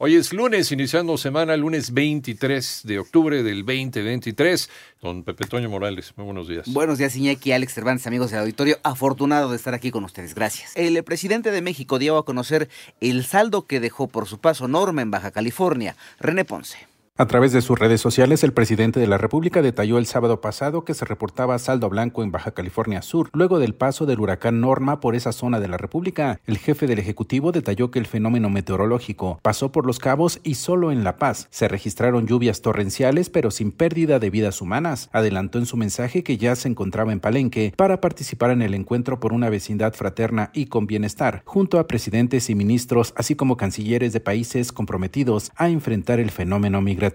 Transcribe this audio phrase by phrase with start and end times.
[0.00, 4.70] Hoy es lunes, iniciando semana, lunes 23 de octubre del 2023.
[5.02, 6.72] Don Pepe Toño Morales, muy buenos días.
[6.72, 8.78] Buenos días, Iñaki, Alex Cervantes, amigos del auditorio.
[8.84, 10.36] Afortunado de estar aquí con ustedes.
[10.36, 10.70] Gracias.
[10.76, 12.68] El presidente de México dio a conocer
[13.00, 15.96] el saldo que dejó por su paso Norma en Baja California.
[16.20, 16.78] René Ponce.
[17.20, 20.84] A través de sus redes sociales, el presidente de la República detalló el sábado pasado
[20.84, 25.00] que se reportaba saldo blanco en Baja California Sur, luego del paso del huracán Norma
[25.00, 26.38] por esa zona de la República.
[26.46, 30.92] El jefe del Ejecutivo detalló que el fenómeno meteorológico pasó por los cabos y solo
[30.92, 35.10] en La Paz se registraron lluvias torrenciales, pero sin pérdida de vidas humanas.
[35.10, 39.18] Adelantó en su mensaje que ya se encontraba en Palenque para participar en el encuentro
[39.18, 44.12] por una vecindad fraterna y con bienestar, junto a presidentes y ministros, así como cancilleres
[44.12, 47.07] de países comprometidos a enfrentar el fenómeno migratorio.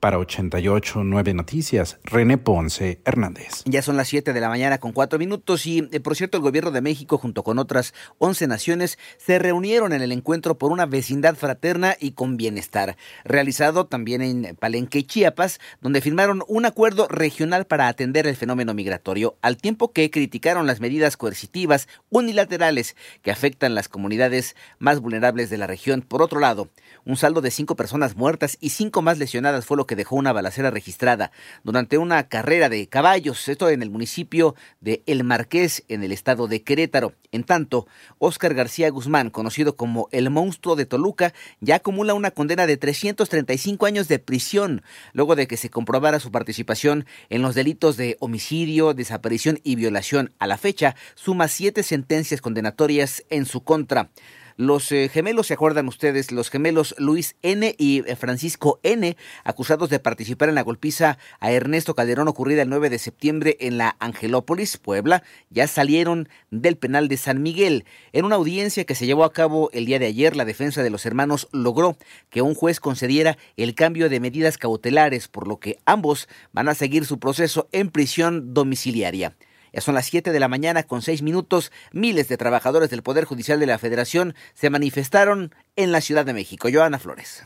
[0.00, 3.62] Para 88 9 Noticias, René Ponce Hernández.
[3.64, 6.42] Ya son las 7 de la mañana con 4 minutos y, eh, por cierto, el
[6.42, 10.86] gobierno de México, junto con otras 11 naciones, se reunieron en el encuentro por una
[10.86, 17.64] vecindad fraterna y con bienestar, realizado también en Palenque, Chiapas, donde firmaron un acuerdo regional
[17.64, 23.74] para atender el fenómeno migratorio, al tiempo que criticaron las medidas coercitivas unilaterales que afectan
[23.74, 26.02] las comunidades más vulnerables de la región.
[26.02, 26.68] Por otro lado,
[27.04, 30.32] un saldo de cinco personas muertas y cinco más lesionadas fue lo que dejó una
[30.32, 31.30] balacera registrada
[31.62, 36.48] durante una carrera de caballos, esto en el municipio de El Marqués, en el estado
[36.48, 37.14] de Querétaro.
[37.30, 37.86] En tanto,
[38.18, 43.86] Óscar García Guzmán, conocido como el monstruo de Toluca, ya acumula una condena de 335
[43.86, 48.94] años de prisión, luego de que se comprobara su participación en los delitos de homicidio,
[48.94, 50.32] desaparición y violación.
[50.38, 54.10] A la fecha, suma siete sentencias condenatorias en su contra.
[54.58, 56.32] Los eh, gemelos, ¿se acuerdan ustedes?
[56.32, 57.76] Los gemelos Luis N.
[57.78, 62.68] y eh, Francisco N., acusados de participar en la golpiza a Ernesto Calderón ocurrida el
[62.68, 67.84] 9 de septiembre en la Angelópolis, Puebla, ya salieron del penal de San Miguel.
[68.12, 70.90] En una audiencia que se llevó a cabo el día de ayer, la defensa de
[70.90, 71.96] los hermanos logró
[72.28, 76.74] que un juez concediera el cambio de medidas cautelares, por lo que ambos van a
[76.74, 79.36] seguir su proceso en prisión domiciliaria.
[79.78, 81.70] Ya son las 7 de la mañana con 6 minutos.
[81.92, 86.32] Miles de trabajadores del Poder Judicial de la Federación se manifestaron en la Ciudad de
[86.32, 86.66] México.
[86.68, 87.44] Joana Flores.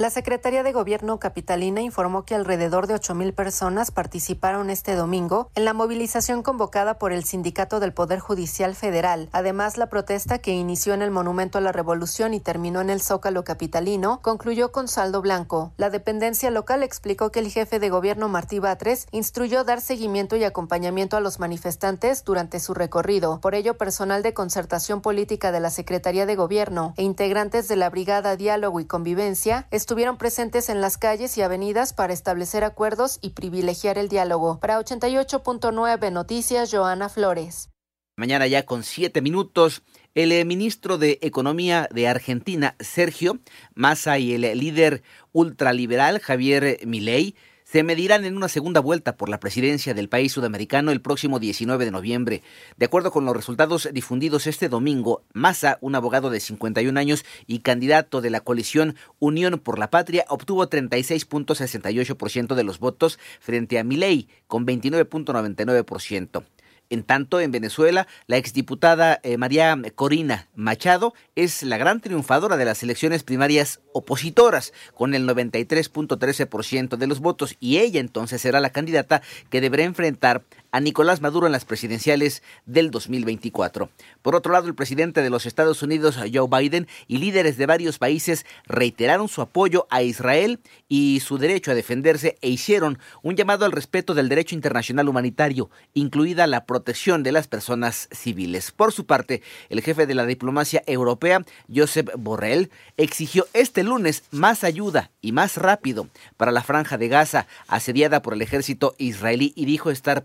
[0.00, 5.64] La Secretaría de Gobierno capitalina informó que alrededor de 8.000 personas participaron este domingo en
[5.64, 9.28] la movilización convocada por el Sindicato del Poder Judicial Federal.
[9.32, 13.02] Además, la protesta que inició en el Monumento a la Revolución y terminó en el
[13.02, 15.72] Zócalo capitalino concluyó con saldo blanco.
[15.78, 20.44] La dependencia local explicó que el jefe de gobierno Martí Batres instruyó dar seguimiento y
[20.44, 23.40] acompañamiento a los manifestantes durante su recorrido.
[23.40, 27.90] Por ello, personal de concertación política de la Secretaría de Gobierno e integrantes de la
[27.90, 33.30] Brigada Diálogo y Convivencia estuvieron presentes en las calles y avenidas para establecer acuerdos y
[33.30, 34.60] privilegiar el diálogo.
[34.60, 37.70] Para 88.9 Noticias, Joana Flores.
[38.14, 39.82] Mañana ya con siete minutos,
[40.14, 43.38] el eh, ministro de Economía de Argentina, Sergio
[43.74, 47.34] Massa, y el líder ultraliberal, Javier Milei,
[47.70, 51.84] se medirán en una segunda vuelta por la presidencia del país sudamericano el próximo 19
[51.84, 52.42] de noviembre.
[52.78, 57.58] De acuerdo con los resultados difundidos este domingo, Massa, un abogado de 51 años y
[57.58, 63.84] candidato de la coalición Unión por la Patria, obtuvo 36.68% de los votos frente a
[63.84, 66.44] Milei con 29.99%.
[66.90, 72.64] En tanto, en Venezuela, la exdiputada eh, María Corina Machado es la gran triunfadora de
[72.64, 78.70] las elecciones primarias opositoras, con el 93.13% de los votos, y ella entonces será la
[78.70, 83.90] candidata que deberá enfrentar a Nicolás Maduro en las presidenciales del 2024.
[84.22, 87.98] Por otro lado, el presidente de los Estados Unidos, Joe Biden, y líderes de varios
[87.98, 93.64] países reiteraron su apoyo a Israel y su derecho a defenderse e hicieron un llamado
[93.64, 98.72] al respeto del derecho internacional humanitario, incluida la protección de las personas civiles.
[98.72, 104.64] Por su parte, el jefe de la diplomacia europea, Josep Borrell, exigió este lunes más
[104.64, 109.64] ayuda y más rápido para la franja de Gaza asediada por el ejército israelí y
[109.64, 110.24] dijo estar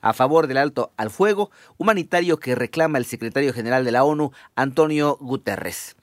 [0.00, 4.32] a favor del alto al fuego humanitario que reclama el secretario general de la ONU,
[4.54, 5.96] Antonio Guterres.